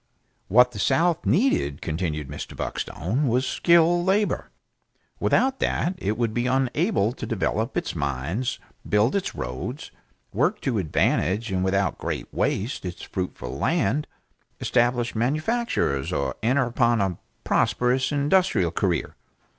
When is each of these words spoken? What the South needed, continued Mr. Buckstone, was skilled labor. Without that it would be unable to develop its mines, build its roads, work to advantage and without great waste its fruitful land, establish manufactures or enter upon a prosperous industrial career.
What 0.47 0.71
the 0.71 0.79
South 0.79 1.27
needed, 1.27 1.79
continued 1.79 2.27
Mr. 2.27 2.55
Buckstone, 2.57 3.27
was 3.27 3.45
skilled 3.45 4.03
labor. 4.03 4.49
Without 5.19 5.59
that 5.59 5.93
it 5.99 6.17
would 6.17 6.33
be 6.33 6.47
unable 6.47 7.11
to 7.13 7.25
develop 7.27 7.77
its 7.77 7.93
mines, 7.95 8.57
build 8.89 9.15
its 9.15 9.35
roads, 9.35 9.91
work 10.33 10.59
to 10.61 10.79
advantage 10.79 11.51
and 11.51 11.63
without 11.63 11.99
great 11.99 12.33
waste 12.33 12.83
its 12.83 13.03
fruitful 13.03 13.55
land, 13.59 14.07
establish 14.59 15.13
manufactures 15.13 16.11
or 16.11 16.35
enter 16.41 16.63
upon 16.65 16.99
a 16.99 17.19
prosperous 17.43 18.11
industrial 18.11 18.71
career. 18.71 19.15